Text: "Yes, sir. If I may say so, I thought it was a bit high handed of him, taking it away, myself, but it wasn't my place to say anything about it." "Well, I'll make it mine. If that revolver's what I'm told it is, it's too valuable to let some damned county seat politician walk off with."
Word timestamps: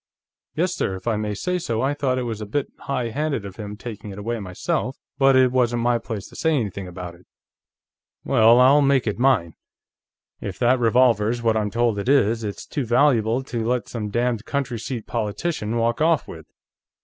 "Yes, 0.55 0.73
sir. 0.73 0.95
If 0.95 1.07
I 1.07 1.15
may 1.15 1.35
say 1.35 1.59
so, 1.59 1.83
I 1.83 1.93
thought 1.93 2.17
it 2.17 2.23
was 2.23 2.41
a 2.41 2.47
bit 2.47 2.69
high 2.79 3.09
handed 3.11 3.45
of 3.45 3.57
him, 3.57 3.77
taking 3.77 4.09
it 4.09 4.17
away, 4.17 4.39
myself, 4.39 4.97
but 5.19 5.35
it 5.35 5.51
wasn't 5.51 5.83
my 5.83 5.99
place 5.99 6.25
to 6.29 6.35
say 6.35 6.55
anything 6.55 6.87
about 6.87 7.13
it." 7.13 7.27
"Well, 8.23 8.59
I'll 8.59 8.81
make 8.81 9.05
it 9.05 9.19
mine. 9.19 9.53
If 10.39 10.57
that 10.57 10.79
revolver's 10.79 11.43
what 11.43 11.55
I'm 11.55 11.69
told 11.69 11.99
it 11.99 12.09
is, 12.09 12.43
it's 12.43 12.65
too 12.65 12.83
valuable 12.83 13.43
to 13.43 13.63
let 13.63 13.87
some 13.89 14.09
damned 14.09 14.43
county 14.45 14.79
seat 14.79 15.05
politician 15.05 15.77
walk 15.77 16.01
off 16.01 16.27
with." 16.27 16.47